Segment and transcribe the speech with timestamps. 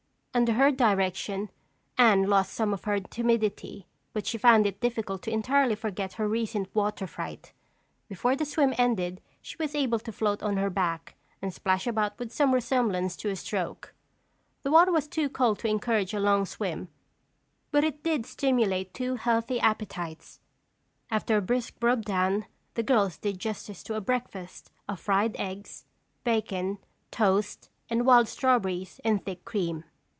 [0.33, 1.49] Under her direction,
[1.97, 6.25] Anne lost some of her timidity but she found it difficult to entirely forget her
[6.25, 7.51] recent water fright.
[8.07, 12.17] Before the swim ended she was able to float on her back and splash about
[12.17, 13.93] with some resemblance to a stroke.
[14.63, 16.87] The water was too cold to encourage a long swim
[17.69, 20.39] but it did stimulate two healthy appetites.
[21.09, 22.45] After a brisk rub down,
[22.75, 25.83] the girls did justice to a breakfast of fried eggs,
[26.23, 26.77] bacon,
[27.11, 29.83] toast and wild strawberries in thick cream.